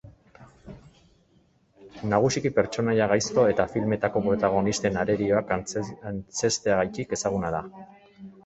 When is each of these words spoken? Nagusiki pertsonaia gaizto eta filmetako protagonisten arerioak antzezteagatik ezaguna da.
Nagusiki 2.13 2.51
pertsonaia 2.55 3.07
gaizto 3.11 3.43
eta 3.51 3.67
filmetako 3.75 4.25
protagonisten 4.31 4.99
arerioak 5.05 5.55
antzezteagatik 5.59 7.17
ezaguna 7.21 7.55
da. 7.59 7.63